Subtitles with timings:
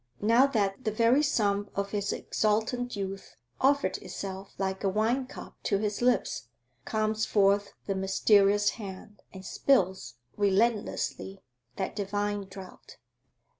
[0.19, 5.57] Now that the very sum of his exultant youth offered itself like a wine cup
[5.65, 6.47] to his lips,
[6.85, 11.43] comes forth the mysterious hand and spills relentlessly
[11.75, 12.97] that divine draught.